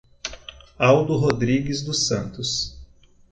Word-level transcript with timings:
Aldo 0.79 1.15
Rodrigues 1.19 1.83
dos 1.83 2.07
Santos 2.07 2.75